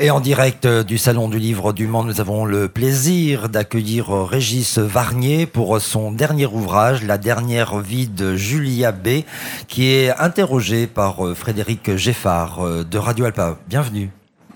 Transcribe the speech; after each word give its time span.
Et 0.00 0.10
en 0.10 0.20
direct 0.20 0.66
du 0.66 0.96
Salon 0.96 1.28
du 1.28 1.38
Livre 1.38 1.72
du 1.72 1.88
Mans, 1.88 2.04
nous 2.04 2.20
avons 2.20 2.44
le 2.44 2.68
plaisir 2.68 3.48
d'accueillir 3.48 4.10
Régis 4.10 4.78
Varnier 4.78 5.44
pour 5.44 5.80
son 5.80 6.12
dernier 6.12 6.46
ouvrage, 6.46 7.02
La 7.02 7.18
dernière 7.18 7.78
vie 7.80 8.06
de 8.06 8.36
Julia 8.36 8.92
B, 8.92 9.24
qui 9.66 9.90
est 9.90 10.10
interrogé 10.16 10.86
par 10.86 11.34
Frédéric 11.34 11.96
Geffard 11.96 12.84
de 12.84 12.98
Radio 12.98 13.24
Alpa. 13.24 13.58
Bienvenue. 13.68 14.10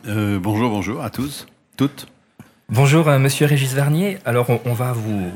Euh, 0.07 0.39
bonjour, 0.41 0.71
bonjour 0.71 1.03
à 1.03 1.11
tous, 1.11 1.47
toutes. 1.77 2.07
Bonjour, 2.69 3.09
euh, 3.09 3.19
monsieur 3.19 3.47
Régis 3.47 3.73
Varnier. 3.75 4.19
Alors, 4.25 4.47
on, 4.65 4.73
va 4.73 4.93
vous, 4.93 5.31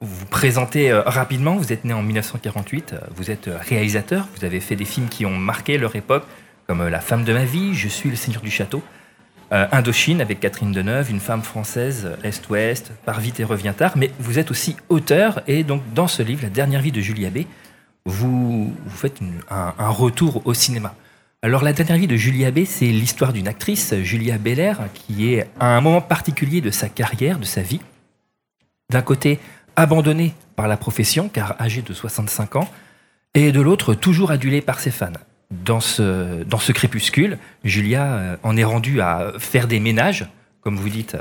vous 0.00 0.26
présenter 0.26 0.90
euh, 0.90 1.02
rapidement. 1.02 1.56
Vous 1.56 1.72
êtes 1.72 1.84
né 1.84 1.92
en 1.92 2.02
1948, 2.02 2.94
vous 3.16 3.30
êtes 3.30 3.48
réalisateur, 3.68 4.28
vous 4.36 4.44
avez 4.44 4.60
fait 4.60 4.76
des 4.76 4.84
films 4.84 5.08
qui 5.08 5.26
ont 5.26 5.36
marqué 5.36 5.78
leur 5.78 5.94
époque, 5.94 6.24
comme 6.66 6.86
La 6.86 7.00
femme 7.00 7.24
de 7.24 7.32
ma 7.32 7.44
vie, 7.44 7.74
Je 7.74 7.88
suis 7.88 8.10
le 8.10 8.16
seigneur 8.16 8.42
du 8.42 8.50
château. 8.50 8.82
Euh, 9.50 9.66
Indochine 9.72 10.20
avec 10.20 10.40
Catherine 10.40 10.72
Deneuve, 10.72 11.10
une 11.10 11.20
femme 11.20 11.42
française, 11.42 12.10
Est-Ouest, 12.22 12.92
Par 13.06 13.20
vite 13.20 13.40
et 13.40 13.44
revient 13.44 13.72
tard. 13.76 13.92
Mais 13.96 14.10
vous 14.18 14.38
êtes 14.38 14.50
aussi 14.50 14.76
auteur 14.90 15.40
et 15.46 15.64
donc 15.64 15.82
dans 15.94 16.06
ce 16.06 16.22
livre, 16.22 16.42
La 16.42 16.50
dernière 16.50 16.82
vie 16.82 16.92
de 16.92 17.00
Julia 17.00 17.30
B, 17.30 17.38
vous, 18.04 18.74
faites 18.88 19.20
un, 19.50 19.88
retour 19.88 20.42
au 20.46 20.54
cinéma. 20.54 20.94
Alors 21.42 21.62
la 21.62 21.72
dernière 21.72 21.96
vie 21.96 22.06
de 22.06 22.16
Julia 22.16 22.50
B, 22.50 22.64
c'est 22.66 22.86
l'histoire 22.86 23.32
d'une 23.32 23.48
actrice, 23.48 23.94
Julia 24.02 24.38
Belair, 24.38 24.80
qui 24.92 25.32
est 25.32 25.46
à 25.60 25.76
un 25.76 25.80
moment 25.80 26.00
particulier 26.00 26.60
de 26.60 26.70
sa 26.70 26.88
carrière, 26.88 27.38
de 27.38 27.44
sa 27.44 27.62
vie. 27.62 27.80
D'un 28.90 29.02
côté, 29.02 29.38
abandonnée 29.76 30.34
par 30.56 30.68
la 30.68 30.76
profession, 30.76 31.28
car 31.28 31.54
âgée 31.60 31.82
de 31.82 31.92
65 31.92 32.56
ans, 32.56 32.68
et 33.34 33.52
de 33.52 33.60
l'autre, 33.60 33.94
toujours 33.94 34.30
adulée 34.30 34.62
par 34.62 34.80
ses 34.80 34.90
fans 34.90 35.12
dans 35.50 35.80
ce, 35.80 36.42
dans 36.44 36.58
ce 36.58 36.72
crépuscule, 36.72 37.38
Julia 37.64 38.04
euh, 38.04 38.36
en 38.42 38.56
est 38.56 38.64
rendue 38.64 39.00
à 39.00 39.32
faire 39.38 39.66
des 39.66 39.80
ménages, 39.80 40.26
comme 40.60 40.76
vous 40.76 40.88
dites, 40.88 41.16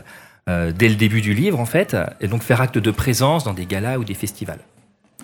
euh, 0.50 0.72
dès 0.76 0.90
le 0.90 0.96
début 0.96 1.22
du 1.22 1.34
livre, 1.34 1.60
en 1.60 1.66
fait, 1.66 1.96
et 2.20 2.28
donc 2.28 2.44
faire 2.44 2.62
acte 2.62 2.78
de 2.78 2.92
présence 2.92 3.44
dans 3.44 3.54
des 3.54 3.66
galas 3.66 3.98
ou 3.98 4.04
des 4.04 4.14
festivals. 4.14 4.60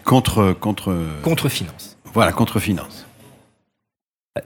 Contre. 0.03 0.53
Contre, 0.53 0.95
contre 1.21 1.49
finance. 1.49 1.97
Voilà, 2.13 2.31
contre 2.31 2.59
finance. 2.59 3.05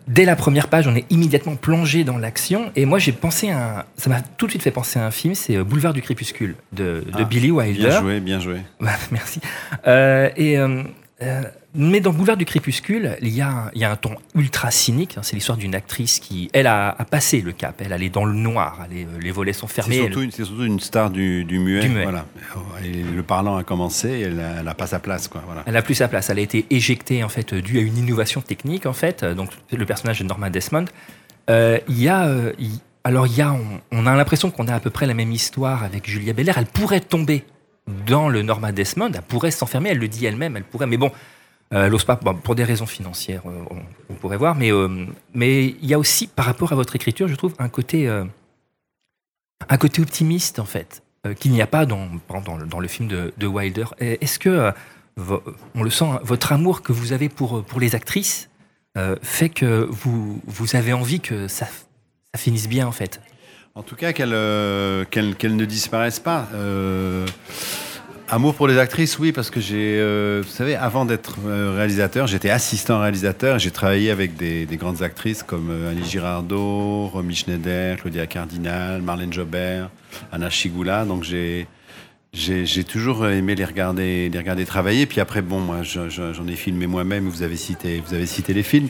Dès 0.07 0.25
la 0.25 0.35
première 0.35 0.67
page, 0.67 0.85
on 0.87 0.95
est 0.95 1.09
immédiatement 1.09 1.55
plongé 1.55 2.03
dans 2.03 2.17
l'action. 2.17 2.71
Et 2.75 2.85
moi, 2.85 2.99
j'ai 2.99 3.13
pensé 3.13 3.49
à 3.51 3.79
un, 3.79 3.83
ça 3.95 4.09
m'a 4.09 4.21
tout 4.21 4.45
de 4.45 4.51
suite 4.51 4.61
fait 4.61 4.71
penser 4.71 4.99
à 4.99 5.05
un 5.05 5.11
film, 5.11 5.33
c'est 5.33 5.55
euh, 5.55 5.63
Boulevard 5.63 5.93
du 5.93 6.01
Crépuscule 6.01 6.55
de, 6.73 7.05
de 7.05 7.21
ah, 7.21 7.23
Billy 7.23 7.51
Wilder. 7.51 7.87
Bien 7.87 8.01
joué, 8.01 8.19
bien 8.19 8.39
joué. 8.39 8.57
Merci. 9.11 9.39
et 9.85 10.57
mais 11.73 11.99
dans 11.99 12.11
Boulevard 12.11 12.37
du 12.37 12.45
Crépuscule, 12.45 13.17
il 13.21 13.29
y 13.29 13.41
a, 13.41 13.71
il 13.73 13.81
y 13.81 13.83
a 13.83 13.91
un 13.91 13.95
ton 13.95 14.15
ultra 14.35 14.69
cynique. 14.71 15.17
Hein. 15.17 15.21
C'est 15.23 15.35
l'histoire 15.35 15.57
d'une 15.57 15.73
actrice 15.73 16.19
qui, 16.19 16.49
elle, 16.53 16.67
a, 16.67 16.95
passé 17.09 17.41
le 17.41 17.51
cap. 17.51 17.81
Elle, 17.83 17.93
allait 17.93 18.09
dans 18.09 18.25
le 18.25 18.33
noir. 18.33 18.85
Euh, 18.91 19.05
les 19.19 19.31
volets 19.31 19.53
sont 19.53 19.67
fermés. 19.67 19.95
C'est 19.95 20.43
surtout, 20.43 20.63
une 20.63 20.79
star 20.79 21.09
du, 21.09 21.45
muet. 21.49 21.87
Voilà. 21.87 22.25
le 22.83 23.21
parlant 23.23 23.57
a 23.57 23.63
commencé. 23.63 24.21
Elle 24.21 24.63
n'a 24.63 24.73
pas 24.75 24.87
sa 24.87 24.99
place. 24.99 25.27
Quoi. 25.27 25.41
Voilà. 25.45 25.63
Elle 25.65 25.73
n'a 25.73 25.81
plus 25.81 25.95
sa 25.95 26.07
place. 26.07 26.29
Elle 26.29 26.39
a 26.39 26.41
été 26.41 26.65
éjectée, 26.69 27.23
en 27.23 27.29
fait, 27.29 27.53
due 27.53 27.79
à 27.79 27.81
une 27.81 27.97
innovation 27.97 28.41
technique, 28.41 28.85
en 28.85 28.93
fait. 28.93 29.23
Donc, 29.23 29.49
le 29.71 29.85
personnage 29.85 30.19
de 30.19 30.25
Norma 30.25 30.49
Desmond. 30.49 30.85
Euh, 31.49 31.79
il 31.87 32.01
y 32.01 32.09
a. 32.09 32.27
Euh, 32.27 32.53
alors, 33.03 33.25
il 33.25 33.37
y 33.37 33.41
a, 33.41 33.55
on, 33.91 34.05
a 34.05 34.15
l'impression 34.15 34.51
qu'on 34.51 34.67
a 34.67 34.75
à 34.75 34.79
peu 34.79 34.89
près 34.89 35.05
la 35.05 35.13
même 35.13 35.31
histoire 35.31 35.83
avec 35.83 36.09
Julia 36.09 36.33
Belair. 36.33 36.57
Elle 36.57 36.65
pourrait 36.65 36.99
tomber 36.99 37.45
dans 38.05 38.29
le 38.29 38.41
Norma 38.41 38.71
Desmond. 38.71 39.11
Elle 39.13 39.21
pourrait 39.21 39.51
s'enfermer. 39.51 39.89
Elle 39.89 39.99
le 39.99 40.07
dit 40.07 40.25
elle-même. 40.25 40.57
Elle 40.57 40.63
pourrait. 40.63 40.87
Mais 40.87 40.97
bon. 40.97 41.11
Euh, 41.73 41.89
l'OSPA, 41.89 42.15
pour 42.15 42.55
des 42.55 42.63
raisons 42.63 42.85
financières, 42.85 43.41
euh, 43.45 43.63
on, 44.09 44.13
pourrait 44.13 44.37
voir, 44.37 44.55
mais 44.55 44.71
euh, 44.71 45.05
mais 45.33 45.65
il 45.65 45.85
y 45.85 45.93
a 45.93 45.99
aussi, 45.99 46.27
par 46.27 46.45
rapport 46.45 46.71
à 46.71 46.75
votre 46.75 46.95
écriture, 46.95 47.27
je 47.27 47.35
trouve 47.35 47.55
un 47.59 47.67
côté 47.67 48.07
un 49.69 49.77
côté 49.77 50.01
optimiste 50.01 50.59
en 50.59 50.65
fait, 50.65 51.03
qu'il 51.39 51.51
n'y 51.51 51.61
a 51.61 51.67
pas 51.67 51.85
dans, 51.85 52.07
le 52.79 52.87
film 52.87 53.09
de, 53.09 53.33
de 53.37 53.47
Wilder. 53.47 53.85
Est-ce 53.99 54.39
que 54.39 54.71
on 55.75 55.83
le 55.83 55.89
sent, 55.89 56.05
votre 56.23 56.53
amour 56.53 56.83
que 56.83 56.93
vous 56.93 57.11
avez 57.11 57.27
pour 57.27 57.63
les 57.79 57.95
actrices 57.95 58.49
fait 59.21 59.49
que 59.49 59.87
vous 59.89 60.41
avez 60.73 60.93
envie 60.93 61.19
que 61.19 61.47
ça 61.47 61.67
finisse 62.37 62.69
bien 62.69 62.87
en 62.87 62.91
fait? 62.93 63.19
En 63.75 63.83
tout 63.83 63.95
cas, 63.95 64.13
qu'elles 64.13 64.29
ne 64.31 65.65
disparaissent 65.65 66.19
pas. 66.19 66.47
Amour 68.29 68.55
pour 68.55 68.67
les 68.67 68.77
actrices, 68.77 69.17
oui, 69.19 69.31
parce 69.31 69.49
que 69.49 69.61
j'ai, 69.61 69.97
euh, 69.99 70.41
vous 70.45 70.51
savez, 70.51 70.75
avant 70.75 71.05
d'être 71.05 71.37
euh, 71.45 71.73
réalisateur, 71.73 72.27
j'étais 72.27 72.49
assistant 72.49 72.99
réalisateur. 72.99 73.57
J'ai 73.57 73.71
travaillé 73.71 74.11
avec 74.11 74.35
des, 74.35 74.67
grandes 74.73 75.01
actrices 75.01 75.43
comme 75.43 75.69
euh, 75.71 75.91
Annie 75.91 76.03
Girardot, 76.03 77.07
Romy 77.07 77.35
Schneider, 77.35 77.95
Claudia 77.95 78.27
Cardinal, 78.27 79.01
Marlène 79.01 79.31
Jobert, 79.31 79.89
Anna 80.33 80.49
Chigula. 80.49 81.05
Donc 81.05 81.23
j'ai, 81.23 81.67
j'ai, 82.33 82.83
toujours 82.83 83.25
aimé 83.27 83.55
les 83.55 83.63
regarder, 83.63 84.27
les 84.27 84.37
regarder 84.37 84.65
travailler. 84.65 85.05
Puis 85.05 85.21
après, 85.21 85.41
bon, 85.41 85.61
moi, 85.61 85.83
j'en 85.83 86.47
ai 86.49 86.55
filmé 86.57 86.85
moi-même. 86.85 87.29
Vous 87.29 87.43
avez 87.43 87.55
cité, 87.55 88.03
vous 88.05 88.13
avez 88.13 88.25
cité 88.25 88.53
les 88.53 88.63
films. 88.63 88.89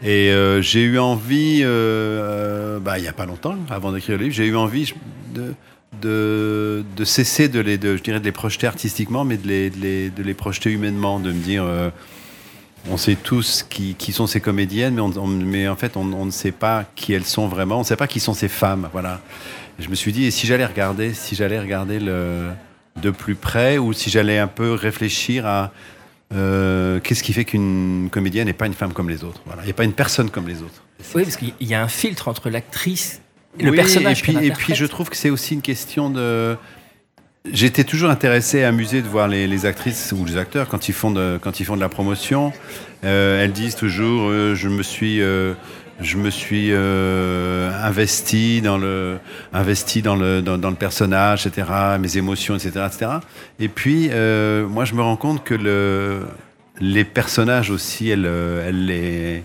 Et 0.00 0.32
j'ai 0.60 0.84
eu 0.84 1.00
envie, 1.00 1.64
bah, 1.64 2.98
il 2.98 3.02
n'y 3.02 3.08
a 3.08 3.12
pas 3.12 3.26
longtemps, 3.26 3.56
avant 3.68 3.90
d'écrire 3.90 4.16
le 4.16 4.24
livre, 4.24 4.36
j'ai 4.36 4.46
eu 4.46 4.54
envie 4.54 4.94
de 5.34 5.54
de, 6.00 6.84
cesser 7.04 7.48
de 7.48 7.60
les, 7.60 7.78
de, 7.78 7.96
je 7.96 8.02
dirais, 8.02 8.20
de 8.20 8.24
les 8.24 8.32
projeter 8.32 8.66
artistiquement, 8.66 9.24
mais 9.24 9.36
de 9.36 9.46
les, 9.46 9.70
de 9.70 10.22
les, 10.22 10.34
projeter 10.34 10.70
humainement, 10.70 11.20
de 11.20 11.32
me 11.32 11.38
dire, 11.38 11.64
euh, 11.64 11.90
on 12.90 12.96
sait 12.96 13.16
tous 13.16 13.64
qui, 13.68 13.94
qui, 13.94 14.12
sont 14.12 14.26
ces 14.26 14.40
comédiennes, 14.40 14.94
mais, 14.94 15.00
on, 15.00 15.26
mais 15.26 15.68
en 15.68 15.76
fait, 15.76 15.96
on, 15.96 16.04
ne 16.04 16.30
sait 16.30 16.52
pas 16.52 16.84
qui 16.94 17.12
elles 17.12 17.24
sont 17.24 17.48
vraiment, 17.48 17.76
on 17.76 17.80
ne 17.80 17.84
sait 17.84 17.96
pas 17.96 18.06
qui 18.06 18.20
sont 18.20 18.34
ces 18.34 18.48
femmes, 18.48 18.88
voilà. 18.92 19.20
je 19.78 19.88
me 19.88 19.94
suis 19.94 20.12
dit, 20.12 20.24
et 20.24 20.30
si 20.30 20.46
j'allais 20.46 20.66
regarder, 20.66 21.14
si 21.14 21.34
j'allais 21.34 21.60
regarder 21.60 22.00
le, 22.00 22.48
de 23.00 23.10
plus 23.10 23.34
près, 23.34 23.78
ou 23.78 23.92
si 23.92 24.10
j'allais 24.10 24.38
un 24.38 24.48
peu 24.48 24.72
réfléchir 24.72 25.46
à 25.46 25.72
euh, 26.32 27.00
qu'est-ce 27.00 27.22
qui 27.22 27.32
fait 27.32 27.44
qu'une 27.44 28.08
comédienne 28.10 28.46
n'est 28.46 28.52
pas 28.52 28.66
une 28.66 28.74
femme 28.74 28.92
comme 28.92 29.08
les 29.08 29.24
autres, 29.24 29.42
voilà. 29.46 29.62
Il 29.62 29.66
n'y 29.66 29.72
a 29.72 29.74
pas 29.74 29.84
une 29.84 29.92
personne 29.92 30.30
comme 30.30 30.48
les 30.48 30.62
autres. 30.62 30.82
Oui, 31.14 31.24
parce 31.24 31.36
qu'il 31.36 31.54
y 31.60 31.74
a 31.74 31.82
un 31.82 31.88
filtre 31.88 32.28
entre 32.28 32.50
l'actrice 32.50 33.20
le 33.58 33.72
personnage. 33.72 34.20
Et 34.20 34.22
puis, 34.22 34.46
et 34.46 34.50
puis 34.50 34.74
je 34.74 34.86
trouve 34.86 35.08
que 35.08 35.16
c'est 35.16 35.30
aussi 35.30 35.54
une 35.54 35.62
question 35.62 36.10
de. 36.10 36.56
J'étais 37.50 37.84
toujours 37.84 38.10
intéressé 38.10 38.58
et 38.58 38.64
amusé 38.64 39.00
de 39.00 39.08
voir 39.08 39.26
les, 39.26 39.64
actrices 39.64 40.12
ou 40.12 40.24
les 40.26 40.36
acteurs 40.36 40.68
quand 40.68 40.90
ils 40.90 40.92
font 40.92 41.10
de, 41.10 41.38
quand 41.42 41.58
ils 41.58 41.64
font 41.64 41.74
de 41.74 41.80
la 41.80 41.88
promotion. 41.88 42.52
Euh, 43.04 43.42
elles 43.42 43.52
disent 43.52 43.76
toujours 43.76 44.28
euh, 44.28 44.54
je 44.54 44.68
me 44.68 44.82
suis 44.82 45.22
euh, 45.22 45.54
je 46.02 46.18
me 46.18 46.28
suis 46.28 46.70
investi 46.72 48.60
dans 48.60 48.76
le 48.76 49.18
investi 49.54 50.02
dans 50.02 50.16
le 50.16 50.42
dans, 50.42 50.70
le 50.70 50.76
personnage 50.76 51.46
etc 51.46 51.68
mes 51.98 52.16
émotions 52.16 52.56
etc 52.56 52.86
etc 52.86 53.12
et 53.58 53.68
puis 53.68 54.08
moi 54.08 54.86
je 54.86 54.94
me 54.94 55.02
rends 55.02 55.16
compte 55.16 55.44
que 55.44 55.52
le 55.52 56.20
les 56.80 57.04
personnages 57.04 57.70
aussi 57.70 58.08
elles 58.08 58.24
elles 58.24 58.86
les 58.86 59.42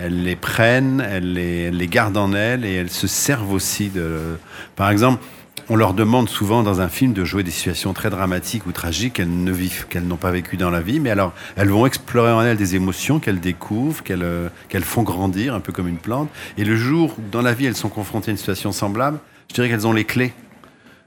elles 0.00 0.22
les 0.22 0.36
prennent, 0.36 1.00
elles 1.00 1.32
les, 1.32 1.88
gardent 1.88 2.16
en 2.16 2.32
elles 2.32 2.64
et 2.64 2.74
elles 2.74 2.90
se 2.90 3.06
servent 3.06 3.52
aussi 3.52 3.88
de. 3.88 4.38
Par 4.76 4.90
exemple, 4.90 5.22
on 5.68 5.76
leur 5.76 5.92
demande 5.92 6.28
souvent 6.28 6.62
dans 6.62 6.80
un 6.80 6.88
film 6.88 7.12
de 7.12 7.24
jouer 7.24 7.42
des 7.42 7.50
situations 7.50 7.92
très 7.92 8.10
dramatiques 8.10 8.66
ou 8.66 8.72
tragiques 8.72 9.14
qu'elles 9.14 9.42
ne 9.44 9.52
vivent, 9.52 9.86
qu'elles 9.88 10.06
n'ont 10.06 10.16
pas 10.16 10.30
vécues 10.30 10.56
dans 10.56 10.70
la 10.70 10.80
vie, 10.80 11.00
mais 11.00 11.10
alors 11.10 11.32
elles 11.56 11.68
vont 11.68 11.84
explorer 11.84 12.32
en 12.32 12.42
elles 12.42 12.56
des 12.56 12.74
émotions 12.74 13.18
qu'elles 13.18 13.40
découvrent, 13.40 14.02
qu'elles 14.02 14.50
qu'elles 14.68 14.84
font 14.84 15.02
grandir, 15.02 15.54
un 15.54 15.60
peu 15.60 15.72
comme 15.72 15.88
une 15.88 15.98
plante. 15.98 16.30
Et 16.56 16.64
le 16.64 16.76
jour 16.76 17.14
où 17.18 17.22
dans 17.30 17.42
la 17.42 17.52
vie 17.52 17.66
elles 17.66 17.76
sont 17.76 17.90
confrontées 17.90 18.30
à 18.30 18.32
une 18.32 18.38
situation 18.38 18.72
semblable, 18.72 19.18
je 19.48 19.54
dirais 19.54 19.68
qu'elles 19.68 19.86
ont 19.86 19.92
les 19.92 20.04
clés. 20.04 20.32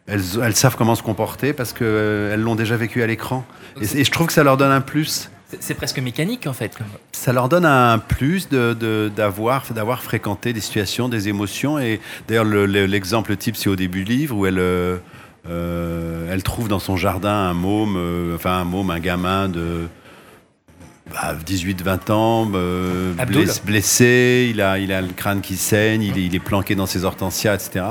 Elles, 0.07 0.23
elles, 0.43 0.55
savent 0.55 0.75
comment 0.75 0.95
se 0.95 1.03
comporter 1.03 1.53
parce 1.53 1.73
qu'elles 1.73 1.87
euh, 1.87 2.35
l'ont 2.35 2.55
déjà 2.55 2.75
vécu 2.75 3.01
à 3.03 3.07
l'écran. 3.07 3.45
et, 3.79 4.03
je 4.03 4.11
trouve 4.11 4.27
que 4.27 4.33
ça 4.33 4.43
leur 4.43 4.57
donne 4.57 4.71
un 4.71 4.81
plus. 4.81 5.29
C'est 5.59 5.73
presque 5.73 5.99
mécanique 5.99 6.47
en 6.47 6.53
fait. 6.53 6.77
Ça 7.11 7.33
leur 7.33 7.49
donne 7.49 7.65
un 7.65 7.99
plus 7.99 8.49
d'avoir 8.49 9.63
de, 9.69 9.95
fréquenté 10.01 10.53
des 10.53 10.61
situations, 10.61 11.09
des 11.09 11.27
émotions. 11.27 11.77
Et 11.79 11.99
d'ailleurs, 12.27 12.45
l'exemple 12.45 13.35
type, 13.35 13.55
c'est 13.55 13.69
au 13.69 13.75
début 13.75 14.03
du 14.03 14.11
livre 14.11 14.37
où 14.37 14.45
elle, 14.45 14.59
euh, 14.59 14.97
euh, 15.49 16.31
elle 16.31 16.43
trouve 16.43 16.67
dans 16.67 16.79
son 16.79 16.97
jardin 16.97 17.33
un 17.33 17.53
môme, 17.53 17.95
euh, 17.97 18.35
enfin 18.35 18.53
un 18.59 18.63
môme, 18.63 18.89
un 18.91 18.99
gamin 18.99 19.49
de 19.49 19.87
18-20 21.11 21.83
bah, 21.83 22.13
ans, 22.13 22.45
blessé, 23.65 24.49
il 24.51 24.61
a, 24.61 24.79
il 24.79 24.93
a 24.93 25.01
le 25.01 25.09
crâne 25.09 25.41
qui 25.41 25.57
saigne, 25.57 26.03
il 26.03 26.17
est, 26.17 26.25
il 26.25 26.35
est 26.35 26.39
planqué 26.39 26.75
dans 26.75 26.85
ses 26.85 27.03
hortensias, 27.03 27.55
etc. 27.55 27.83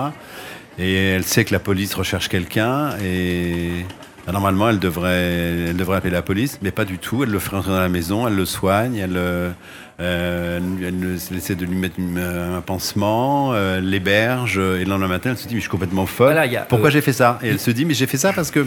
Et 0.78 0.94
elle 0.94 1.24
sait 1.24 1.44
que 1.44 1.52
la 1.52 1.58
police 1.58 1.92
recherche 1.94 2.28
quelqu'un 2.28 2.96
et 3.04 3.84
normalement, 4.28 4.68
elle 4.70 4.78
devrait, 4.78 5.68
elle 5.68 5.76
devrait 5.76 5.96
appeler 5.96 6.12
la 6.12 6.22
police, 6.22 6.58
mais 6.62 6.70
pas 6.70 6.84
du 6.84 6.98
tout. 6.98 7.22
Elle 7.22 7.30
le 7.30 7.38
fait 7.38 7.50
rentrer 7.50 7.72
dans 7.72 7.80
la 7.80 7.88
maison, 7.88 8.26
elle 8.28 8.36
le 8.36 8.44
soigne, 8.44 8.96
elle, 8.96 9.16
euh, 9.16 10.60
elle, 10.82 11.36
essaie 11.36 11.54
de 11.54 11.64
lui 11.64 11.76
mettre 11.76 11.96
euh, 11.98 12.58
un 12.58 12.60
pansement, 12.60 13.52
euh, 13.52 13.80
l'héberge, 13.80 14.58
et 14.58 14.84
le 14.84 14.90
lendemain 14.90 15.08
matin, 15.08 15.30
elle 15.30 15.38
se 15.38 15.46
dit, 15.46 15.54
mais 15.54 15.60
je 15.60 15.64
suis 15.64 15.70
complètement 15.70 16.06
folle. 16.06 16.40
Pourquoi 16.68 16.90
j'ai 16.90 17.00
fait 17.00 17.12
ça 17.12 17.38
Et 17.42 17.48
elle 17.48 17.60
se 17.60 17.70
dit, 17.70 17.84
mais 17.84 17.94
j'ai 17.94 18.06
fait 18.06 18.16
ça 18.16 18.32
parce 18.32 18.50
que 18.50 18.66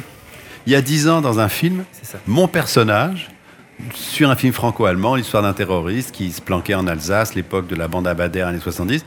il 0.65 0.71
y 0.71 0.75
a 0.75 0.81
dix 0.81 1.09
ans, 1.09 1.21
dans 1.21 1.39
un 1.39 1.49
film, 1.49 1.83
mon 2.25 2.47
personnage 2.47 3.29
sur 3.93 4.29
un 4.29 4.35
film 4.35 4.53
franco-allemand, 4.53 5.15
l'histoire 5.15 5.43
d'un 5.43 5.53
terroriste 5.53 6.11
qui 6.11 6.31
se 6.31 6.41
planquait 6.41 6.75
en 6.75 6.87
Alsace, 6.87 7.35
l'époque 7.35 7.67
de 7.67 7.75
la 7.75 7.87
bande 7.87 8.07
Abadère, 8.07 8.47
années 8.47 8.59
70, 8.59 9.03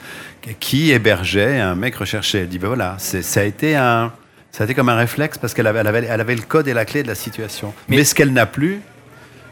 qui 0.60 0.90
hébergeait 0.90 1.60
un 1.60 1.74
mec 1.74 1.94
recherché. 1.94 2.40
Elle 2.40 2.48
dit, 2.48 2.58
ben 2.58 2.66
voilà, 2.68 2.96
ça 2.98 3.40
a 3.40 3.44
été 3.44 3.76
un... 3.76 4.12
Ça 4.56 4.64
a 4.64 4.66
été 4.66 4.72
comme 4.72 4.88
un 4.88 4.96
réflexe 4.96 5.36
parce 5.36 5.52
qu'elle 5.52 5.66
avait, 5.66 5.80
elle 5.80 5.86
avait, 5.86 6.06
elle 6.08 6.18
avait, 6.18 6.34
le 6.34 6.40
code 6.40 6.66
et 6.66 6.72
la 6.72 6.86
clé 6.86 7.02
de 7.02 7.08
la 7.08 7.14
situation. 7.14 7.74
Mais, 7.88 8.04
ce 8.04 8.14
qu'elle 8.14 8.32
n'a 8.32 8.46
plus, 8.46 8.80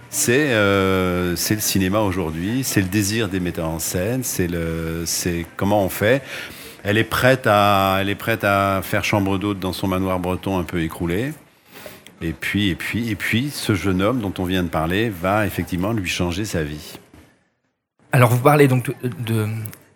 c'est 0.08 0.46
euh, 0.48 1.32
le 1.32 1.60
cinéma 1.60 2.00
aujourd'hui, 2.00 2.64
c'est 2.64 2.80
le 2.80 2.88
désir 2.88 3.28
des 3.28 3.38
metteurs 3.38 3.68
en 3.68 3.80
scène, 3.80 4.22
c'est 4.24 5.46
comment 5.58 5.84
on 5.84 5.90
fait. 5.90 6.22
Elle 6.84 6.96
est, 6.96 7.04
prête 7.04 7.46
à, 7.46 7.98
elle 8.00 8.08
est 8.08 8.14
prête 8.14 8.44
à 8.44 8.80
faire 8.82 9.04
chambre 9.04 9.36
d'hôte 9.36 9.58
dans 9.58 9.74
son 9.74 9.88
manoir 9.88 10.20
breton 10.20 10.58
un 10.58 10.64
peu 10.64 10.80
écroulé. 10.80 11.34
Et 12.22 12.32
puis, 12.32 12.70
et 12.70 12.74
puis, 12.74 13.10
et 13.10 13.14
puis, 13.14 13.50
ce 13.50 13.74
jeune 13.74 14.00
homme 14.00 14.20
dont 14.20 14.32
on 14.38 14.44
vient 14.44 14.62
de 14.62 14.70
parler 14.70 15.10
va 15.10 15.44
effectivement 15.44 15.92
lui 15.92 16.08
changer 16.08 16.46
sa 16.46 16.62
vie. 16.62 16.98
Alors, 18.10 18.30
vous 18.30 18.40
parlez 18.40 18.68
donc 18.68 18.90
de, 19.02 19.48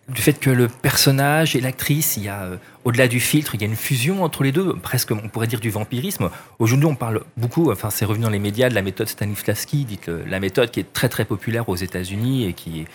du 0.09 0.21
fait 0.21 0.33
que 0.33 0.49
le 0.49 0.67
personnage 0.67 1.55
et 1.55 1.61
l'actrice, 1.61 2.17
il 2.17 2.23
y 2.23 2.29
a, 2.29 2.43
euh, 2.43 2.57
au-delà 2.85 3.07
du 3.07 3.19
filtre, 3.19 3.55
il 3.55 3.61
y 3.61 3.63
a 3.63 3.67
une 3.67 3.75
fusion 3.75 4.23
entre 4.23 4.43
les 4.43 4.51
deux, 4.51 4.73
presque, 4.75 5.11
on 5.11 5.29
pourrait 5.29 5.47
dire, 5.47 5.59
du 5.59 5.69
vampirisme. 5.69 6.29
Aujourd'hui, 6.59 6.87
on 6.87 6.95
parle 6.95 7.21
beaucoup, 7.37 7.71
enfin, 7.71 7.89
c'est 7.89 8.05
revenu 8.05 8.23
dans 8.23 8.29
les 8.29 8.39
médias, 8.39 8.69
de 8.69 8.75
la 8.75 8.81
méthode 8.81 9.07
Stanislavski, 9.07 9.85
dites 9.85 10.07
la 10.07 10.39
méthode 10.39 10.71
qui 10.71 10.79
est 10.79 10.93
très, 10.93 11.09
très 11.09 11.25
populaire 11.25 11.69
aux 11.69 11.75
États-Unis 11.75 12.45
et 12.45 12.53
qui, 12.53 12.85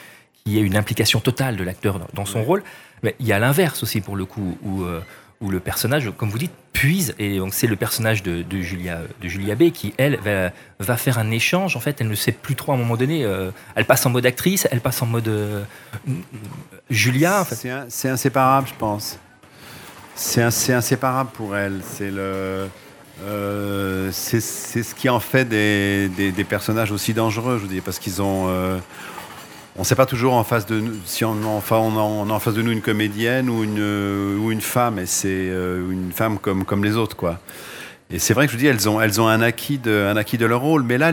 qui 0.45 0.59
est 0.59 0.63
une 0.63 0.77
implication 0.77 1.21
totale 1.21 1.57
de 1.57 1.65
l'acteur 1.65 2.01
dans 2.13 2.27
son 2.27 2.43
rôle. 2.43 2.63
Mais 3.03 3.15
il 3.21 3.27
y 3.27 3.33
a 3.33 3.39
l'inverse 3.39 3.83
aussi, 3.83 4.01
pour 4.01 4.17
le 4.17 4.25
coup, 4.25 4.59
où. 4.63 4.83
Euh, 4.83 5.01
où 5.41 5.51
le 5.51 5.61
personnage, 5.61 6.11
comme 6.17 6.31
vous 6.31 6.39
dites, 6.39 6.53
puise, 6.73 7.15
et 7.19 7.39
donc 7.39 7.55
c'est 7.55 7.67
le 7.67 7.77
personnage 7.77 8.23
de, 8.23 8.45
Julia, 8.61 9.01
de 9.21 9.29
Julia 9.29 9.55
B 9.55 9.71
qui, 9.71 9.95
elle, 9.97 10.19
va, 10.81 10.97
faire 10.97 11.19
un 11.19 11.31
échange. 11.31 11.77
En 11.77 11.81
fait, 11.81 12.01
elle 12.01 12.09
ne 12.09 12.15
sait 12.15 12.33
plus 12.33 12.57
trop 12.57 12.73
à 12.73 12.75
un 12.75 12.79
moment 12.79 12.97
donné. 12.97 13.25
Euh, 13.25 13.51
elle 13.75 13.85
passe 13.85 14.05
en 14.07 14.11
mode 14.11 14.27
actrice, 14.27 14.67
elle 14.71 14.81
passe 14.81 15.01
en 15.03 15.07
mode 15.07 15.29
euh, 15.29 15.63
Julia. 16.91 17.47
C'est 17.89 18.09
inséparable, 18.09 18.69
je 18.69 18.75
pense. 18.75 19.19
C'est 20.17 20.43
inséparable 20.43 21.31
pour 21.33 21.57
elle. 21.57 21.81
Euh, 22.01 22.69
c'est 24.13 24.41
ce 24.41 24.95
qui 24.95 25.09
en 25.09 25.21
fait 25.21 25.45
des, 25.45 26.09
des, 26.09 26.45
personnages 26.45 26.91
aussi 26.91 27.15
dangereux, 27.15 27.59
je 27.59 27.63
veux 27.63 27.69
dire, 27.69 27.83
parce 27.83 27.99
qu'ils 27.99 28.21
ont, 28.21 28.49
on 29.77 29.81
ne 29.81 29.85
sait 29.85 29.97
pas 29.97 30.07
toujours 30.07 30.35
en 30.35 30.45
face 30.45 30.67
de 30.67 30.79
nous 30.79 30.95
si 31.05 31.25
on, 31.25 31.37
enfin, 31.57 31.77
on, 31.77 32.29
a, 32.29 32.33
en 32.33 32.39
face 32.39 32.55
de 32.55 32.63
nous 32.63 32.71
une 32.71 32.83
comédienne 32.83 33.51
ou 33.51 33.65
une, 33.65 34.51
une 34.51 34.61
femme, 34.61 34.99
et 34.99 35.07
c'est 35.07 35.29
euh, 35.29 35.91
une 35.91 36.13
femme 36.13 36.39
comme, 36.39 36.65
comme 36.65 36.85
les 36.85 36.97
autres, 36.97 37.17
quoi. 37.17 37.41
Et 38.11 38.19
c'est 38.19 38.35
vrai 38.35 38.47
que 38.47 38.53
je 38.53 38.57
vous 38.57 38.63
dis, 38.63 38.69
elles 38.69 38.89
ont, 38.89 39.01
elles 39.01 39.21
ont 39.21 39.29
un, 39.29 39.41
acquis 39.41 39.79
de, 39.79 40.09
un 40.11 40.17
acquis 40.17 40.37
de 40.37 40.45
leur 40.45 40.61
rôle. 40.61 40.83
Mais 40.83 40.99
là, 40.99 41.11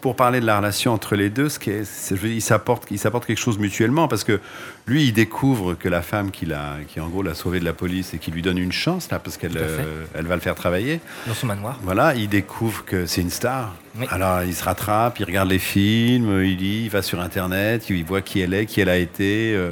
pour 0.00 0.16
parler 0.16 0.40
de 0.40 0.46
la 0.46 0.58
relation 0.58 0.92
entre 0.92 1.14
les 1.14 1.30
deux, 1.30 1.48
ce 1.48 1.60
qui 1.60 1.70
est, 1.70 2.10
ils 2.24 2.42
s'apportent 2.42 2.86
quelque 2.86 3.38
chose 3.38 3.58
mutuellement. 3.58 4.08
Parce 4.08 4.24
que 4.24 4.40
lui, 4.86 5.04
il 5.04 5.12
découvre 5.12 5.74
que 5.74 5.88
la 5.88 6.02
femme 6.02 6.32
qui, 6.32 6.52
a, 6.52 6.78
qui 6.88 6.98
en 6.98 7.08
gros 7.08 7.22
l'a 7.22 7.34
sauvé 7.34 7.60
de 7.60 7.64
la 7.64 7.72
police 7.72 8.14
et 8.14 8.18
qui 8.18 8.32
lui 8.32 8.42
donne 8.42 8.58
une 8.58 8.72
chance, 8.72 9.08
là, 9.12 9.20
parce 9.20 9.36
qu'elle 9.36 9.56
euh, 9.56 10.04
elle 10.14 10.26
va 10.26 10.34
le 10.34 10.40
faire 10.40 10.56
travailler. 10.56 11.00
Dans 11.26 11.34
son 11.34 11.46
manoir. 11.46 11.78
Voilà, 11.82 12.16
il 12.16 12.28
découvre 12.28 12.84
que 12.84 13.06
c'est 13.06 13.20
une 13.20 13.30
star. 13.30 13.76
Alors, 14.10 14.42
il 14.42 14.54
se 14.54 14.64
rattrape, 14.64 15.20
il 15.20 15.24
regarde 15.24 15.48
les 15.48 15.60
films, 15.60 16.42
il 16.42 16.56
lit, 16.56 16.82
il 16.84 16.90
va 16.90 17.00
sur 17.00 17.20
Internet, 17.20 17.88
il 17.90 18.04
voit 18.04 18.22
qui 18.22 18.40
elle 18.40 18.54
est, 18.54 18.66
qui 18.66 18.80
elle 18.80 18.88
a 18.88 18.98
été, 18.98 19.54
euh, 19.54 19.70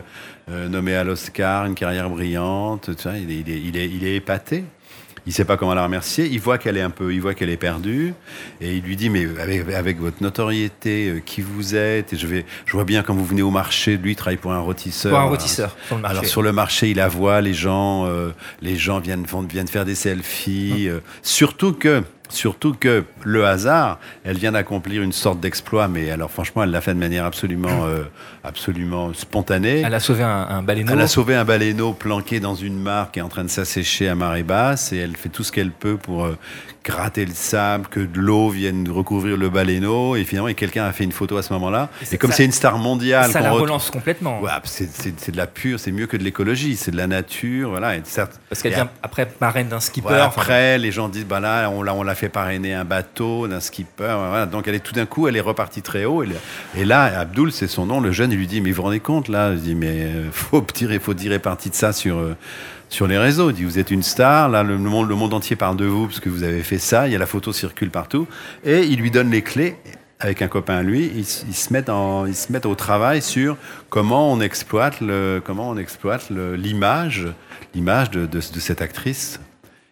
euh, 0.48 0.68
nommée 0.68 0.94
à 0.94 1.02
l'Oscar, 1.02 1.66
une 1.66 1.74
carrière 1.74 2.08
brillante. 2.08 2.88
Est, 2.88 3.04
il, 3.28 3.76
est, 3.76 3.88
il 3.88 4.04
est 4.06 4.14
épaté 4.14 4.64
il 5.26 5.32
sait 5.32 5.44
pas 5.44 5.56
comment 5.56 5.74
la 5.74 5.84
remercier. 5.84 6.26
Il 6.26 6.40
voit 6.40 6.58
qu'elle 6.58 6.76
est 6.76 6.82
un 6.82 6.90
peu, 6.90 7.12
il 7.12 7.20
voit 7.20 7.34
qu'elle 7.34 7.50
est 7.50 7.56
perdue, 7.56 8.14
et 8.60 8.76
il 8.76 8.82
lui 8.82 8.96
dit 8.96 9.10
mais 9.10 9.26
avec, 9.38 10.00
votre 10.00 10.22
notoriété, 10.22 11.08
euh, 11.08 11.20
qui 11.24 11.40
vous 11.40 11.74
êtes, 11.74 12.12
et 12.12 12.16
je 12.16 12.26
vais, 12.26 12.44
je 12.66 12.72
vois 12.72 12.84
bien 12.84 13.02
quand 13.02 13.14
vous 13.14 13.24
venez 13.24 13.42
au 13.42 13.50
marché, 13.50 13.96
lui 13.96 14.12
il 14.12 14.16
travaille 14.16 14.36
pour 14.36 14.52
un 14.52 14.60
rôtisseur. 14.60 15.12
Pour 15.12 15.20
un 15.20 15.28
rôtisseur. 15.28 15.76
Sur 15.86 15.96
le 15.96 16.02
marché. 16.02 16.16
Alors 16.16 16.28
sur 16.28 16.42
le 16.42 16.52
marché, 16.52 16.90
il 16.90 16.96
la 16.96 17.08
voit, 17.08 17.40
les 17.40 17.54
gens, 17.54 18.06
euh, 18.06 18.30
les 18.60 18.76
gens 18.76 19.00
viennent, 19.00 19.26
viennent 19.48 19.68
faire 19.68 19.84
des 19.84 19.94
selfies, 19.94 20.88
hum. 20.88 20.96
euh, 20.96 21.00
surtout 21.22 21.72
que 21.72 22.02
Surtout 22.32 22.72
que 22.72 23.04
le 23.24 23.46
hasard, 23.46 23.98
elle 24.24 24.38
vient 24.38 24.52
d'accomplir 24.52 25.02
une 25.02 25.12
sorte 25.12 25.38
d'exploit, 25.40 25.86
mais 25.86 26.10
alors 26.10 26.30
franchement, 26.30 26.62
elle 26.62 26.70
l'a 26.70 26.80
fait 26.80 26.94
de 26.94 26.98
manière 26.98 27.26
absolument, 27.26 27.84
euh, 27.86 28.04
absolument 28.42 29.12
spontanée. 29.12 29.82
Elle 29.84 29.94
a 29.94 30.00
sauvé 30.00 30.22
un, 30.22 30.46
un, 30.48 30.62
baleineau. 30.62 30.92
Elle 30.92 31.00
a 31.00 31.06
sauvé 31.06 31.34
un 31.34 31.44
baleineau 31.44 31.92
planqué 31.92 32.40
dans 32.40 32.54
une 32.54 32.80
mare 32.80 33.10
qui 33.10 33.18
est 33.18 33.22
en 33.22 33.28
train 33.28 33.44
de 33.44 33.50
s'assécher 33.50 34.08
à 34.08 34.14
marée 34.14 34.42
basse, 34.42 34.92
et 34.92 34.96
elle 34.96 35.16
fait 35.16 35.28
tout 35.28 35.44
ce 35.44 35.52
qu'elle 35.52 35.70
peut 35.70 35.96
pour 35.96 36.24
euh, 36.24 36.38
gratter 36.84 37.24
le 37.24 37.34
sable, 37.34 37.86
que 37.88 38.00
de 38.00 38.18
l'eau 38.18 38.48
vienne 38.48 38.88
recouvrir 38.90 39.36
le 39.36 39.48
baleineau, 39.48 40.16
et 40.16 40.24
finalement, 40.24 40.52
quelqu'un 40.54 40.84
a 40.84 40.92
fait 40.92 41.04
une 41.04 41.12
photo 41.12 41.36
à 41.36 41.42
ce 41.42 41.52
moment-là. 41.54 41.88
Et, 42.10 42.18
comme 42.18 42.32
c'est 42.32 42.44
une 42.44 42.52
star 42.52 42.78
mondiale, 42.78 43.30
ça 43.30 43.40
la 43.40 43.52
relance 43.52 43.90
complètement. 43.90 44.40
Ouais, 44.40 44.50
c'est 44.64 45.30
de 45.30 45.36
la 45.36 45.46
pure, 45.46 45.78
c'est 45.78 45.92
mieux 45.92 46.06
que 46.06 46.16
de 46.16 46.24
l'écologie, 46.24 46.76
c'est 46.76 46.90
de 46.90 46.96
la 46.96 47.06
nature, 47.06 47.70
voilà. 47.70 47.96
Et 47.96 48.02
certes, 48.04 48.40
Parce 48.48 48.62
qu'elle 48.62 48.74
vient 48.74 48.90
après 49.02 49.28
marraine 49.40 49.68
d'un 49.68 49.80
skipper. 49.80 50.14
après, 50.14 50.78
les 50.78 50.92
gens 50.92 51.08
disent, 51.08 51.26
bah 51.26 51.40
là, 51.40 51.70
on 51.70 51.82
l'a, 51.82 51.94
on 51.94 52.02
l'a 52.02 52.14
fait 52.14 52.28
parrainer 52.28 52.74
un 52.74 52.84
bateau, 52.84 53.48
d'un 53.48 53.60
skipper, 53.60 54.16
voilà. 54.18 54.46
Donc 54.46 54.68
elle 54.68 54.74
est 54.74 54.80
tout 54.80 54.94
d'un 54.94 55.06
coup, 55.06 55.28
elle 55.28 55.36
est 55.36 55.40
repartie 55.40 55.82
très 55.82 56.04
haut. 56.04 56.24
Et, 56.76 56.84
là, 56.84 57.20
Abdul, 57.20 57.52
c'est 57.52 57.68
son 57.68 57.86
nom, 57.86 58.00
le 58.00 58.12
jeune, 58.12 58.32
il 58.32 58.38
lui 58.38 58.46
dit, 58.46 58.60
mais 58.60 58.70
vous 58.70 58.76
vous 58.76 58.82
rendez 58.82 59.00
compte 59.00 59.28
là, 59.28 59.52
il 59.52 59.60
dit, 59.60 59.74
mais 59.74 60.02
euh, 60.02 60.30
faut 60.32 60.60
tirer, 60.60 60.98
faut 60.98 61.14
tirer 61.14 61.38
parti 61.38 61.70
de 61.70 61.74
ça 61.74 61.92
sur. 61.92 62.18
Euh, 62.18 62.36
sur 62.92 63.06
les 63.06 63.18
réseaux. 63.18 63.50
Dit 63.52 63.64
vous 63.64 63.78
êtes 63.78 63.90
une 63.90 64.02
star, 64.02 64.48
là 64.48 64.62
le 64.62 64.78
monde, 64.78 65.08
le 65.08 65.14
monde 65.14 65.34
entier 65.34 65.56
parle 65.56 65.76
de 65.76 65.86
vous 65.86 66.06
parce 66.06 66.20
que 66.20 66.28
vous 66.28 66.44
avez 66.44 66.62
fait 66.62 66.78
ça, 66.78 67.08
il 67.08 67.12
y 67.12 67.16
a 67.16 67.18
la 67.18 67.26
photo 67.26 67.52
circule 67.52 67.90
partout. 67.90 68.28
Et 68.64 68.82
il 68.82 69.00
lui 69.00 69.10
donne 69.10 69.30
les 69.30 69.42
clés 69.42 69.76
avec 70.20 70.40
un 70.40 70.46
copain 70.46 70.76
à 70.76 70.82
lui, 70.84 71.10
ils, 71.16 71.24
se 71.24 71.72
mettent 71.72 71.88
en, 71.88 72.26
ils 72.26 72.36
se 72.36 72.52
mettent 72.52 72.66
au 72.66 72.76
travail 72.76 73.20
sur 73.20 73.56
comment 73.90 74.32
on 74.32 74.40
exploite 74.40 75.00
le, 75.00 75.42
comment 75.44 75.68
on 75.68 75.76
exploite 75.76 76.30
l'image, 76.30 77.26
l'image 77.74 78.12
de, 78.12 78.26
de, 78.26 78.40
cette 78.40 78.82
actrice. 78.82 79.40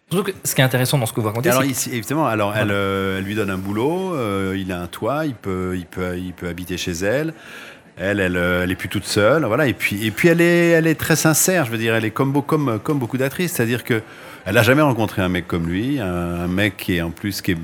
Ce 0.09 0.55
qui 0.55 0.61
est 0.61 0.63
intéressant 0.63 0.97
dans 0.97 1.05
ce 1.05 1.11
que 1.11 1.19
vous 1.19 1.27
racontez, 1.27 1.49
alors, 1.49 1.63
évidemment, 1.63 2.27
alors 2.27 2.55
elle, 2.55 2.71
euh, 2.71 3.17
elle, 3.17 3.25
lui 3.25 3.35
donne 3.35 3.49
un 3.49 3.57
boulot, 3.57 4.15
euh, 4.15 4.55
il 4.57 4.71
a 4.71 4.79
un 4.79 4.87
toit, 4.87 5.25
il 5.25 5.35
peut, 5.35 5.73
il 5.75 5.85
peut, 5.85 6.17
il 6.17 6.31
peut 6.31 6.47
habiter 6.47 6.77
chez 6.77 6.93
elle. 6.93 7.33
Elle, 7.97 8.19
elle, 8.19 8.37
euh, 8.37 8.63
elle 8.63 8.71
est 8.71 8.75
plus 8.75 8.89
toute 8.89 9.05
seule, 9.05 9.45
voilà. 9.45 9.67
Et 9.67 9.73
puis, 9.73 10.05
et 10.05 10.11
puis 10.11 10.29
elle 10.29 10.41
est, 10.41 10.69
elle 10.69 10.87
est 10.87 10.95
très 10.95 11.15
sincère. 11.15 11.65
Je 11.65 11.71
veux 11.71 11.77
dire, 11.77 11.93
elle 11.93 12.05
est 12.05 12.11
comme, 12.11 12.41
comme, 12.43 12.79
comme 12.79 12.99
beaucoup 12.99 13.17
d'actrices, 13.17 13.53
c'est-à-dire 13.53 13.83
que 13.83 14.01
elle 14.45 14.55
n'a 14.55 14.63
jamais 14.63 14.81
rencontré 14.81 15.21
un 15.21 15.29
mec 15.29 15.47
comme 15.47 15.67
lui, 15.67 15.99
un, 15.99 16.47
mec 16.47 16.77
qui 16.77 16.95
est 16.95 17.01
en 17.01 17.11
plus 17.11 17.41
qui 17.41 17.51
est, 17.51 17.57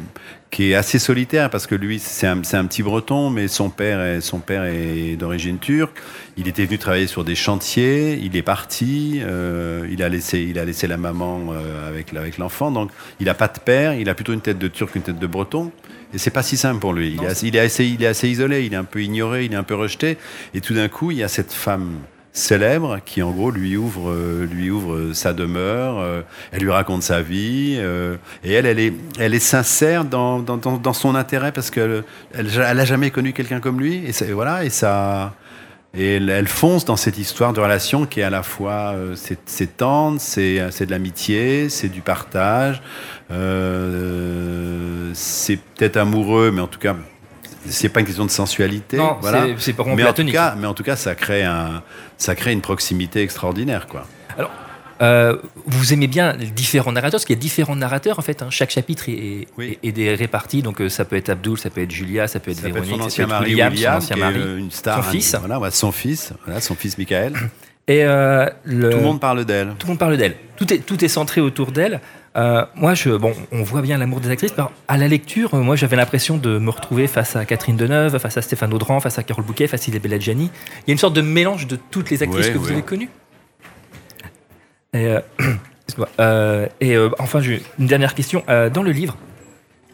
qui 0.51 0.71
est 0.71 0.75
assez 0.75 0.99
solitaire 0.99 1.49
parce 1.49 1.65
que 1.65 1.73
lui 1.73 1.97
c'est 1.97 2.27
un, 2.27 2.41
un, 2.53 2.65
petit 2.65 2.83
breton, 2.83 3.31
mais 3.31 3.47
son 3.47 3.69
père 3.69 3.99
est, 4.01 4.21
son 4.21 4.39
père 4.39 4.63
est 4.65 5.15
d'origine 5.15 5.57
turque. 5.57 5.97
Il 6.37 6.47
était 6.47 6.65
venu 6.65 6.77
travailler 6.77 7.07
sur 7.07 7.23
des 7.23 7.33
chantiers, 7.33 8.19
il 8.21 8.35
est 8.35 8.43
parti, 8.43 9.19
euh, 9.23 9.87
il 9.89 10.03
a 10.03 10.09
laissé, 10.09 10.39
il 10.41 10.59
a 10.59 10.65
laissé 10.65 10.85
la 10.85 10.97
maman 10.97 11.47
euh, 11.51 11.89
avec 11.89 12.13
avec 12.13 12.37
l'enfant, 12.37 12.69
donc 12.69 12.91
il 13.19 13.25
n'a 13.25 13.33
pas 13.33 13.47
de 13.47 13.59
père, 13.59 13.95
il 13.95 14.07
a 14.07 14.13
plutôt 14.13 14.33
une 14.33 14.41
tête 14.41 14.59
de 14.59 14.67
turc, 14.67 14.95
une 14.95 15.01
tête 15.01 15.19
de 15.19 15.27
breton. 15.27 15.71
Et 16.13 16.17
c'est 16.17 16.31
pas 16.31 16.43
si 16.43 16.57
simple 16.57 16.79
pour 16.79 16.93
lui. 16.93 17.17
Il, 17.17 17.23
est 17.23 17.27
assez, 17.27 17.47
il, 17.47 17.55
est 17.55 17.59
assez, 17.59 17.85
il 17.85 18.03
est 18.03 18.07
assez 18.07 18.29
isolé, 18.29 18.65
il 18.65 18.73
est 18.73 18.77
un 18.77 18.83
peu 18.83 19.01
ignoré, 19.01 19.45
il 19.45 19.53
est 19.53 19.57
un 19.57 19.63
peu 19.63 19.75
rejeté. 19.75 20.17
Et 20.53 20.61
tout 20.61 20.73
d'un 20.73 20.87
coup, 20.87 21.11
il 21.11 21.17
y 21.17 21.23
a 21.23 21.27
cette 21.27 21.51
femme 21.51 21.99
célèbre 22.37 22.99
qui 23.03 23.23
en 23.23 23.31
gros 23.31 23.49
lui 23.49 23.77
ouvre 23.77 24.11
euh, 24.11 24.45
lui 24.45 24.69
ouvre 24.69 25.11
sa 25.13 25.33
demeure 25.33 25.97
euh, 25.97 26.21
elle 26.51 26.61
lui 26.61 26.69
raconte 26.69 27.01
sa 27.01 27.21
vie 27.21 27.77
euh, 27.79 28.15
et 28.43 28.53
elle 28.53 28.67
elle 28.67 28.77
est 28.77 28.93
elle 29.17 29.33
est 29.33 29.39
sincère 29.39 30.05
dans, 30.05 30.39
dans, 30.39 30.57
dans 30.57 30.93
son 30.93 31.15
intérêt 31.15 31.51
parce 31.51 31.71
qu'elle 31.71 32.03
elle, 32.35 32.47
elle 32.55 32.79
a 32.79 32.85
jamais 32.85 33.09
connu 33.09 33.33
quelqu'un 33.33 33.59
comme 33.59 33.79
lui 33.79 34.03
et, 34.05 34.31
voilà 34.33 34.63
et 34.63 34.69
ça 34.69 35.33
et 35.93 36.15
elle, 36.15 36.47
fonce 36.47 36.85
dans 36.85 36.97
cette 36.97 37.17
histoire 37.17 37.53
de 37.53 37.59
relation 37.59 38.05
qui 38.05 38.19
est 38.19 38.23
à 38.23 38.29
la 38.29 38.43
fois 38.43 38.95
c'est 39.15 39.77
tendre 39.77 40.19
c'est 40.19 40.57
de 40.57 40.91
l'amitié 40.91 41.69
c'est 41.69 41.89
du 41.89 42.01
partage 42.01 42.81
c'est 45.13 45.59
peut-être 45.75 45.97
amoureux 45.97 46.51
mais 46.51 46.61
en 46.61 46.67
tout 46.67 46.79
cas 46.79 46.95
c'est 47.69 47.89
pas 47.89 47.99
une 47.99 48.05
question 48.05 48.25
de 48.25 48.31
sensualité. 48.31 48.97
Non, 48.97 49.17
voilà. 49.21 49.45
c'est 49.57 49.73
pas 49.73 49.83
mais 49.83 50.03
en 50.03 50.13
tout 50.13 50.25
cas, 50.25 50.55
mais 50.57 50.67
en 50.67 50.73
tout 50.73 50.83
cas, 50.83 50.95
ça 50.95 51.15
crée 51.15 51.43
un, 51.43 51.83
ça 52.17 52.35
crée 52.35 52.53
une 52.53 52.61
proximité 52.61 53.21
extraordinaire, 53.21 53.87
quoi. 53.87 54.07
Alors. 54.37 54.51
Euh, 55.01 55.37
vous 55.65 55.93
aimez 55.93 56.07
bien 56.07 56.33
les 56.33 56.47
différents 56.47 56.91
narrateurs, 56.91 57.17
parce 57.17 57.25
qu'il 57.25 57.35
y 57.35 57.39
a 57.39 57.41
différents 57.41 57.75
narrateurs 57.75 58.19
en 58.19 58.21
fait. 58.21 58.41
Hein. 58.41 58.47
Chaque 58.49 58.71
chapitre 58.71 59.09
est, 59.09 59.47
est, 59.83 60.15
réparti, 60.15 60.61
donc 60.61 60.81
euh, 60.81 60.89
ça 60.89 61.05
peut 61.05 61.15
être 61.15 61.29
Abdul, 61.29 61.57
ça 61.57 61.69
peut 61.69 61.81
être 61.81 61.91
Julia, 61.91 62.27
ça 62.27 62.39
peut 62.39 62.51
être 62.51 62.61
Véronique, 62.61 63.11
ça 63.11 63.25
peut 63.25 63.33
être 63.33 63.41
William, 63.43 63.75
son 63.75 63.89
ancien 63.89 64.15
mari, 64.15 64.41
une 64.57 64.71
star, 64.71 65.03
son 65.03 65.11
fils, 65.11 65.35
voilà, 65.39 65.71
son 65.71 65.91
fils, 65.91 66.33
voilà, 66.45 66.61
son 66.61 66.75
fils 66.75 66.97
Michael. 66.97 67.33
Et 67.87 68.03
euh, 68.03 68.49
le... 68.65 68.89
tout 68.89 68.97
le 68.97 69.03
monde 69.03 69.19
parle 69.19 69.45
d'elle. 69.45 69.69
Tout 69.79 69.87
le 69.87 69.91
monde 69.91 69.99
parle 69.99 70.17
d'elle. 70.17 70.35
Tout 70.57 70.73
est, 70.73 70.79
tout 70.79 71.03
est 71.05 71.07
centré 71.07 71.39
autour 71.39 71.71
d'elle. 71.71 72.01
Euh, 72.35 72.65
moi, 72.75 72.93
je, 72.93 73.09
bon, 73.11 73.33
on 73.51 73.63
voit 73.63 73.81
bien 73.81 73.97
l'amour 73.97 74.19
des 74.19 74.29
actrices. 74.29 74.53
À 74.87 74.97
la 74.97 75.07
lecture, 75.07 75.55
moi, 75.55 75.75
j'avais 75.75 75.95
l'impression 75.95 76.37
de 76.37 76.59
me 76.59 76.69
retrouver 76.69 77.07
face 77.07 77.35
à 77.35 77.45
Catherine 77.45 77.77
Deneuve, 77.77 78.19
face 78.19 78.37
à 78.37 78.41
Stéphane 78.41 78.73
Audran, 78.73 78.99
face 78.99 79.17
à 79.17 79.23
Carole 79.23 79.45
Bouquet, 79.45 79.67
face 79.67 79.87
à 79.87 79.91
Isabelle 79.91 80.13
Adjani. 80.13 80.51
Il 80.85 80.89
y 80.89 80.91
a 80.91 80.93
une 80.93 80.99
sorte 80.99 81.15
de 81.15 81.21
mélange 81.21 81.65
de 81.65 81.77
toutes 81.89 82.09
les 82.09 82.21
actrices 82.21 82.49
que 82.49 82.57
vous 82.57 82.71
avez 82.71 82.81
connues. 82.81 83.09
Et, 84.93 85.05
euh, 85.07 85.19
euh, 86.19 86.67
et 86.81 86.95
enfin, 87.19 87.41
une 87.41 87.87
dernière 87.87 88.15
question. 88.15 88.43
dans 88.73 88.83
le 88.83 88.91
livre, 88.91 89.17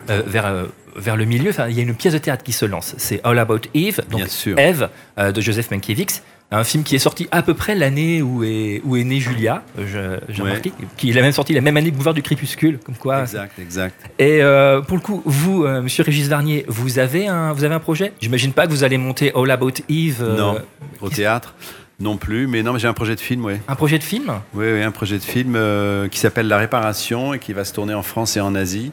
vers, 0.08 0.66
vers 0.96 1.16
le 1.18 1.26
milieu, 1.26 1.52
il 1.70 1.76
y 1.76 1.80
a 1.80 1.84
une 1.84 1.96
pièce 1.96 2.14
de 2.14 2.18
théâtre 2.20 2.44
qui 2.44 2.52
se 2.54 2.66
lance. 2.66 2.94
C'est 2.98 3.22
All 3.24 3.40
About 3.40 3.62
Eve, 3.74 4.02
donc. 4.10 4.22
Eve 4.58 4.90
euh, 5.18 5.32
de 5.32 5.42
Joseph 5.42 5.72
Mankiewicz. 5.72 6.22
Un 6.52 6.64
film 6.64 6.84
qui 6.84 6.96
est 6.96 7.00
sorti 7.00 7.28
à 7.32 7.42
peu 7.42 7.56
près 7.56 7.74
l'année 7.74 8.22
où 8.22 8.44
est, 8.44 8.80
où 8.86 8.96
est 8.96 9.04
née 9.04 9.20
Julia, 9.20 9.64
euh, 9.80 10.20
j'ai 10.30 10.44
Ouais. 10.44 10.50
remarqué, 10.50 10.72
qui 10.98 11.10
est 11.10 11.14
la 11.14 11.24
même 11.24 11.32
sorti 11.32 11.52
la 11.54 11.62
même 11.62 11.78
année 11.78 11.90
que 11.90 11.96
Boulevard 11.96 12.14
du 12.14 12.22
Crépuscule, 12.22 12.78
comme 12.78 12.94
quoi. 12.96 13.22
Exact, 13.22 13.58
exact. 13.58 13.96
Et 14.20 14.44
euh, 14.44 14.82
pour 14.82 14.98
le 14.98 15.02
coup, 15.02 15.24
vous, 15.26 15.64
euh, 15.66 15.82
Monsieur 15.82 16.04
Régis 16.04 16.28
Varnier, 16.28 16.64
vous 16.68 17.00
avez 17.00 17.28
un, 17.28 17.54
vous 17.54 17.64
avez 17.64 17.74
un 17.74 17.80
projet? 17.80 18.14
J'imagine 18.22 18.54
pas 18.54 18.68
que 18.68 18.72
vous 18.72 18.84
allez 18.84 19.00
monter 19.00 19.32
All 19.36 19.50
About 19.50 19.72
Eve. 19.90 20.22
euh, 20.22 20.38
non, 20.38 20.60
au 21.02 21.10
théâtre, 21.10 21.56
non 22.00 22.18
plus. 22.18 22.48
Mais 22.48 22.64
non, 22.64 22.74
mais 22.74 22.80
j'ai 22.80 22.88
un 22.88 22.94
projet 22.94 23.16
de 23.16 23.20
film, 23.22 23.46
oui. 23.46 23.54
Un 23.68 23.76
projet 23.76 23.98
de 24.00 24.04
film 24.04 24.32
Oui, 24.54 24.66
oui, 24.74 24.82
un 24.82 24.92
projet 24.92 25.18
de 25.18 25.24
film 25.24 25.56
euh, 25.56 26.08
qui 26.08 26.20
s'appelle 26.20 26.48
La 26.48 26.58
Réparation 26.58 27.34
et 27.34 27.40
qui 27.40 27.54
va 27.54 27.64
se 27.66 27.74
tourner 27.74 27.94
en 27.94 28.04
France 28.04 28.36
et 28.38 28.42
en 28.42 28.56
Asie. 28.56 28.92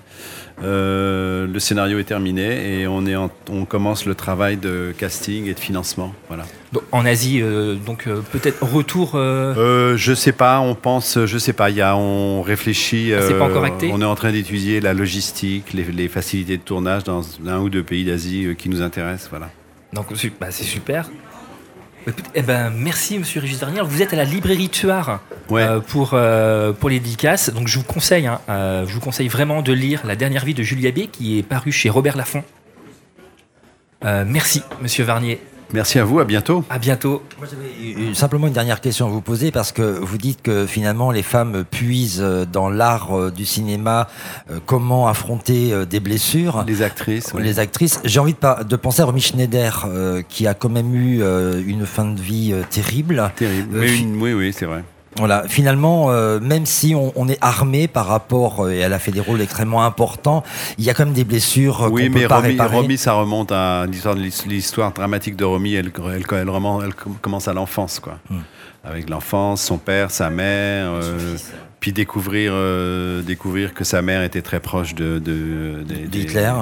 Euh, 0.63 1.47
le 1.47 1.59
scénario 1.59 1.99
est 1.99 2.05
terminé 2.05 2.81
et 2.81 2.87
on, 2.87 3.07
est 3.07 3.17
en- 3.17 3.31
on 3.51 3.65
commence 3.65 4.05
le 4.05 4.15
travail 4.15 4.59
de 4.59 4.93
casting 4.99 5.47
et 5.47 5.55
de 5.55 5.59
financement. 5.61 6.15
Voilà. 6.29 6.45
Donc, 6.73 6.83
en 6.93 7.07
Asie, 7.07 7.41
euh, 7.41 7.77
donc 7.77 8.07
euh, 8.07 8.21
peut-être 8.33 8.63
retour. 8.63 9.13
je 9.15 10.13
sais 10.15 10.33
pas, 10.33 10.61
on 10.61 10.75
pense, 10.75 11.19
je 11.25 11.39
sais 11.39 11.55
pas, 11.55 11.71
il 11.71 11.77
y 11.77 11.81
a, 11.81 11.97
on 11.97 12.43
réfléchit. 12.43 13.13
Ah, 13.15 13.23
c'est 13.23 13.39
pas 13.39 13.47
encore 13.47 13.65
acté 13.65 13.91
On 13.93 14.03
est 14.03 14.05
en 14.05 14.15
train 14.15 14.33
d'étudier 14.33 14.81
la 14.81 14.93
logistique, 14.93 15.73
les, 15.73 15.85
les 15.85 16.09
facilités 16.09 16.59
de 16.59 16.63
tournage 16.63 17.05
dans 17.05 17.23
un 17.47 17.59
ou 17.61 17.71
deux 17.71 17.83
pays 17.83 18.05
d'Asie 18.05 18.55
qui 18.59 18.69
nous 18.69 18.83
intéressent. 18.83 19.31
Voilà. 19.31 19.49
Donc 19.95 20.09
bah, 20.39 20.49
c'est 20.51 20.65
super. 20.65 21.09
Écoute, 22.07 22.25
eh 22.35 22.43
ben, 22.43 22.71
merci 22.71 23.19
Monsieur 23.19 23.41
Régis 23.41 23.59
Varnier. 23.61 23.83
Vous 23.85 24.01
êtes 24.03 24.13
à 24.13 24.17
la 24.17 24.25
librairie 24.25 24.69
Tuard 24.71 25.21
Ouais. 25.51 25.63
euh, 25.63 25.81
pour, 25.81 26.11
euh, 26.15 26.73
pour 26.73 26.89
les 26.89 26.99
dédicaces. 27.01 27.51
Donc 27.51 27.69
je 27.69 27.79
vous 27.79 27.85
conseille, 27.85 28.27
hein, 28.27 28.41
euh, 28.49 28.87
je 28.87 28.93
vous 28.95 29.01
conseille 29.01 29.29
vraiment 29.29 29.63
de 29.63 29.73
lire 29.73 30.01
La 30.07 30.17
dernière 30.17 30.45
vie 30.45 30.55
de 30.55 30.63
Julia 30.63 30.93
B 30.93 31.11
qui 31.13 31.39
est 31.39 31.43
parue 31.43 31.73
chez 31.73 31.91
Robert 31.91 32.17
Laffont. 32.17 32.45
Merci 34.03 34.63
Monsieur 34.81 35.05
Varnier. 35.05 35.41
Merci 35.73 35.99
à 35.99 36.05
vous, 36.05 36.19
à 36.19 36.25
bientôt. 36.25 36.65
À 36.69 36.79
bientôt. 36.79 37.23
Moi, 37.39 37.47
j'avais 37.51 38.15
simplement 38.15 38.47
une 38.49 38.53
dernière 38.53 38.81
question 38.81 39.07
à 39.07 39.09
vous 39.09 39.21
poser 39.21 39.51
parce 39.53 39.71
que 39.73 39.83
vous 39.83 40.19
dites 40.19 40.43
que 40.43 40.67
finalement 40.67 41.11
les 41.13 41.23
femmes 41.23 41.65
puisent 41.71 42.21
euh, 42.23 42.45
dans 42.45 42.69
l'art 42.71 43.17
euh, 43.17 43.31
du 43.31 43.45
cinéma 43.45 44.09
euh, 44.51 44.59
comment 44.67 45.07
affronter 45.09 45.87
des 45.87 46.01
blessures. 46.01 46.65
Les 46.67 46.83
actrices. 46.83 47.33
oui. 47.35 47.43
Les 47.43 47.59
actrices, 47.59 48.01
j'ai 48.05 48.19
envie 48.21 48.35
de, 48.35 48.65
de 48.65 48.77
penser 48.77 49.03
à 49.03 49.05
Romy 49.05 49.21
Schneider 49.21 49.87
qui 50.29 50.47
a 50.47 50.55
quand 50.55 50.69
même 50.69 50.95
eu 50.95 51.23
une 51.67 51.87
fin 51.87 52.05
de 52.05 52.21
vie 52.21 52.53
terrible. 52.71 53.31
Terrible. 53.37 53.79
Mais 53.79 53.97
une- 53.99 54.21
oui, 54.21 54.33
oui, 54.33 54.53
c'est 54.57 54.67
vrai. 54.67 54.83
Voilà, 55.17 55.43
finalement, 55.49 56.11
euh, 56.13 56.39
même 56.41 56.67
si 56.67 56.95
on, 56.95 57.13
on 57.17 57.29
est 57.29 57.39
armé 57.41 57.89
par 57.89 58.07
rapport, 58.07 58.65
euh, 58.65 58.71
et 58.71 58.79
elle 58.79 58.93
a 58.93 58.99
fait 59.01 59.11
des 59.11 59.21
rôles 59.21 59.41
extrêmement 59.41 59.85
importants, 59.85 60.45
il 60.79 60.85
y 60.85 60.91
a 60.91 60.95
quand 60.95 61.05
même 61.05 61.15
des 61.15 61.25
blessures 61.25 61.89
Oui, 61.91 62.07
qu'on 62.07 62.15
mais 62.15 62.23
peut 62.23 62.29
pas 62.29 62.37
Romy, 62.37 62.49
réparer. 62.49 62.77
Romy, 62.77 62.97
ça 62.97 63.15
remonte 63.15 63.51
à 63.51 63.87
l'histoire, 64.47 64.93
dramatique 64.93 65.35
de 65.37 65.45
Romy. 65.45 65.75
Elle, 65.75 65.91
elle, 66.15 66.25
elle, 66.33 66.51
remonte- 66.51 66.83
elle 66.85 66.95
com- 66.95 67.17
commence 67.21 67.49
à 67.49 67.53
l'enfance, 67.53 67.99
quoi. 67.99 68.19
Hmm. 68.31 68.39
Avec 68.85 69.11
l'enfance, 69.11 69.63
son 69.63 69.79
père, 69.79 70.11
sa 70.11 70.31
mère, 70.31 70.91
euh, 70.93 71.37
puis 71.81 71.93
découvrir, 71.93 72.55
découvrir 73.27 73.75
que 73.75 73.85
sa 73.85 74.01
mère 74.03 74.23
était 74.23 74.43
très 74.43 74.61
proche 74.61 74.95
de, 74.95 75.19
de, 75.19 75.83
des- 75.83 76.07
D'Hitler. 76.07 76.53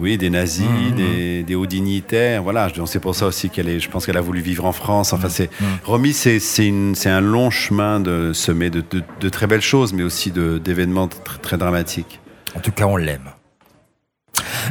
Oui, 0.00 0.16
des 0.16 0.30
nazis, 0.30 0.64
Mhm. 0.66 0.94
des, 0.94 1.42
des 1.42 1.54
hauts 1.54 1.66
dignitaires. 1.66 2.42
Voilà, 2.42 2.68
c'est 2.86 3.00
pour 3.00 3.14
ça 3.14 3.26
aussi 3.26 3.50
qu'elle 3.50 3.68
est. 3.68 3.80
Je 3.80 3.90
pense 3.90 4.06
qu'elle 4.06 4.16
a 4.16 4.20
voulu 4.20 4.40
vivre 4.40 4.64
en 4.64 4.72
France. 4.72 5.12
Enfin, 5.12 5.28
c'est 5.28 5.50
Mhm. 5.60 5.66
Romy, 5.84 6.12
c'est 6.12 7.08
un 7.10 7.20
long 7.20 7.50
chemin 7.50 7.98
de 8.00 8.32
semé 8.32 8.70
de, 8.70 8.82
de, 8.90 9.02
de 9.20 9.28
très 9.28 9.46
belles 9.46 9.60
choses, 9.62 9.92
mais 9.92 10.02
aussi 10.02 10.30
d'événements 10.30 11.08
très, 11.08 11.38
très 11.38 11.58
dramatiques. 11.58 12.20
En 12.56 12.60
tout 12.60 12.72
cas, 12.72 12.86
on 12.86 12.96
l'aime. 12.96 13.30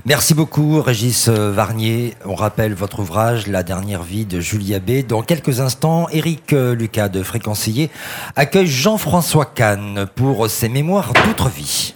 Merci 0.06 0.34
beaucoup, 0.34 0.82
Régis 0.82 1.28
euh, 1.28 1.52
Varnier. 1.52 2.14
On 2.24 2.36
rappelle 2.36 2.74
votre 2.74 3.00
ouvrage, 3.00 3.48
La 3.48 3.64
dernière 3.64 4.04
vie 4.04 4.26
de 4.26 4.40
Julia 4.40 4.80
B. 4.80 5.06
Dans 5.06 5.24
quelques 5.24 5.60
instants, 5.60 6.08
Éric 6.12 6.54
euh, 6.54 6.76
Lucas 6.76 7.10
de 7.10 7.24
Fréquencier 7.24 7.90
accueille 8.36 8.68
Jean-François 8.68 9.46
Kahn 9.46 10.06
pour 10.16 10.50
ses 10.50 10.70
mémoires 10.70 11.12
d'outre-vie. 11.14 11.86